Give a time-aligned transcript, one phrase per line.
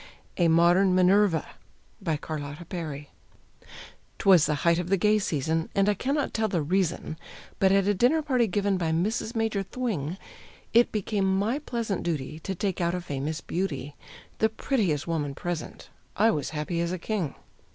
[0.37, 1.45] A MODERN MINERVA.
[2.01, 3.09] BY CARLOTTA PERRY.
[4.17, 7.19] 'Twas the height of the gay season, and I cannot tell the reason,
[7.59, 9.35] But at a dinner party given by Mrs.
[9.35, 10.17] Major Thwing
[10.73, 13.95] It became my pleasant duty to take out a famous beauty
[14.39, 15.91] The prettiest woman present.
[16.15, 17.35] I was happy as a king.